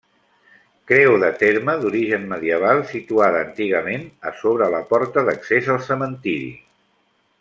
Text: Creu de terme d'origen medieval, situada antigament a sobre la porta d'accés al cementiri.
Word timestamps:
Creu 0.91 1.17
de 1.23 1.27
terme 1.43 1.75
d'origen 1.83 2.25
medieval, 2.31 2.81
situada 2.93 3.43
antigament 3.49 4.09
a 4.31 4.33
sobre 4.41 4.71
la 4.77 4.81
porta 4.95 5.25
d'accés 5.29 5.71
al 5.75 5.83
cementiri. 5.91 6.53